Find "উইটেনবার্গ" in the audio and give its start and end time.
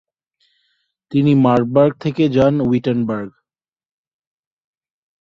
2.61-3.31